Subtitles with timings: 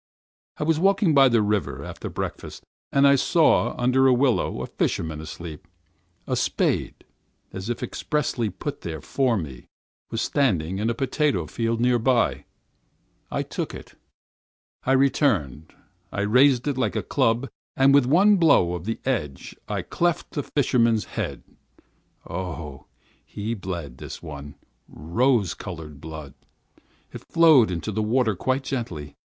[0.57, 2.63] I was walking by the river, after breakfast.
[2.91, 5.65] And I saw, under a willow, a fisherman asleep.
[5.65, 5.71] It was
[6.27, 6.33] noon.
[6.33, 7.05] A spade
[10.11, 12.39] was standing in a potato field near by, as if expressly,
[12.75, 13.07] for me.
[13.29, 13.93] I took it.
[14.87, 15.71] I returned;
[16.11, 20.31] I raised it like a club, and with one blow of the edge I cleft
[20.31, 21.43] the fisherman's head.
[22.27, 22.87] Oh!
[23.23, 24.55] he bled, this one!
[24.87, 26.33] Rose colored blood.
[27.13, 29.13] It flowed into the water, quite gently.